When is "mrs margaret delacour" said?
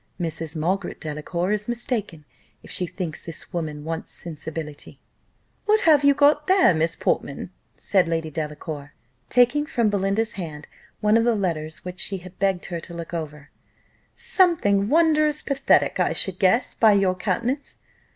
0.19-1.51